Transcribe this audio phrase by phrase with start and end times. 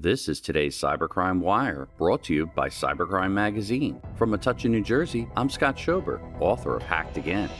[0.00, 4.00] This is today's Cybercrime Wire, brought to you by Cybercrime Magazine.
[4.14, 7.50] From Metuchen, New Jersey, I'm Scott Schober, author of Hacked Again.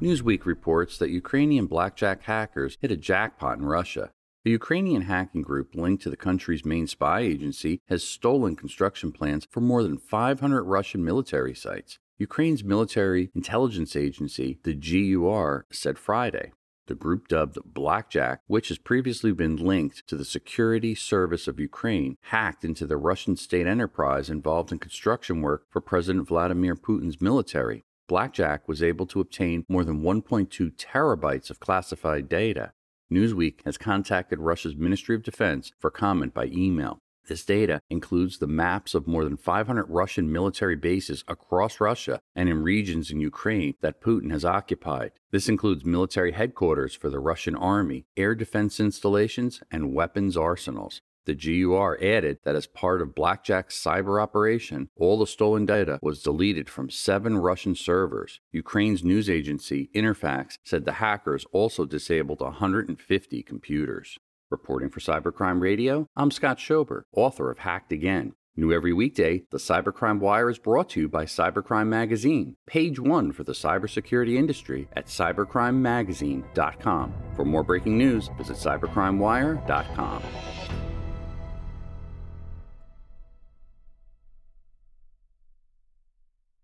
[0.00, 4.12] Newsweek reports that Ukrainian blackjack hackers hit a jackpot in Russia.
[4.46, 9.48] A Ukrainian hacking group linked to the country's main spy agency has stolen construction plans
[9.50, 11.98] for more than 500 Russian military sites.
[12.16, 16.52] Ukraine's military intelligence agency, the GUR, said Friday.
[16.90, 22.16] The group dubbed Blackjack, which has previously been linked to the Security Service of Ukraine,
[22.22, 27.84] hacked into the Russian state enterprise involved in construction work for President Vladimir Putin's military.
[28.08, 32.72] Blackjack was able to obtain more than 1.2 terabytes of classified data.
[33.08, 36.98] Newsweek has contacted Russia's Ministry of Defense for comment by email.
[37.30, 42.48] This data includes the maps of more than 500 Russian military bases across Russia and
[42.48, 45.12] in regions in Ukraine that Putin has occupied.
[45.30, 51.02] This includes military headquarters for the Russian army, air defense installations, and weapons arsenals.
[51.24, 56.24] The GUR added that as part of Blackjack's cyber operation, all the stolen data was
[56.24, 58.40] deleted from seven Russian servers.
[58.50, 64.18] Ukraine's news agency, Interfax, said the hackers also disabled 150 computers.
[64.50, 68.32] Reporting for Cybercrime Radio, I'm Scott Schober, author of Hacked Again.
[68.56, 73.30] New every weekday, the Cybercrime Wire is brought to you by Cybercrime Magazine, page one
[73.30, 77.14] for the cybersecurity industry at cybercrimemagazine.com.
[77.36, 80.22] For more breaking news, visit cybercrimewire.com.